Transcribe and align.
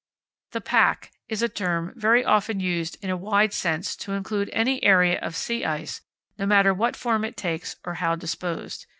The 0.53 0.61
Pack 0.61 1.11
is 1.29 1.43
a 1.43 1.47
term 1.47 1.93
very 1.95 2.25
often 2.25 2.59
used 2.59 2.97
in 3.03 3.11
a 3.11 3.15
wide 3.15 3.53
sense 3.53 3.95
to 3.97 4.13
include 4.13 4.49
any 4.51 4.83
area 4.83 5.19
of 5.19 5.35
sea 5.35 5.63
ice, 5.63 6.01
no 6.39 6.47
matter 6.47 6.73
what 6.73 6.95
form 6.95 7.23
it 7.23 7.37
takes 7.37 7.75
or 7.85 7.93
how 8.01 8.15
disposed. 8.15 8.87